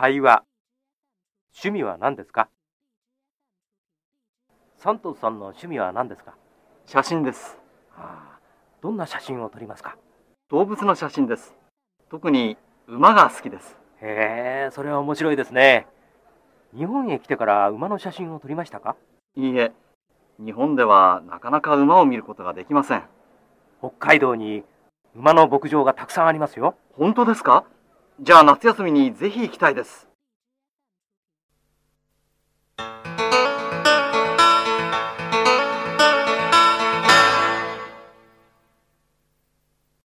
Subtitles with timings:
[0.00, 0.44] 会話。
[1.52, 2.48] 趣味は何ですか？
[4.76, 6.36] サントスさんの趣味は何ですか？
[6.86, 7.58] 写真です。
[7.96, 8.38] ああ
[8.80, 9.96] どんな写真を撮りますか？
[10.52, 11.52] 動物の写真です。
[12.12, 12.56] 特に
[12.86, 13.76] 馬が好きです。
[14.00, 15.88] へえ、それは面白いですね。
[16.76, 18.94] 日本へ来てから馬の写真を撮りましたか？
[19.34, 19.72] いいえ、
[20.38, 23.02] 日本ではなかなか馬を見ることができません。
[23.80, 24.62] 北海道に
[25.16, 26.76] 馬の牧場がたくさんありますよ。
[26.96, 27.64] 本当ですか？
[28.20, 30.07] じゃあ夏休みにぜひ行きたいです。